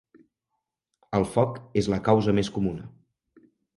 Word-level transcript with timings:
El 1.17 1.27
foc 1.35 1.59
és 1.83 1.91
la 1.95 1.99
causa 2.09 2.35
més 2.39 2.51
comuna. 2.57 2.89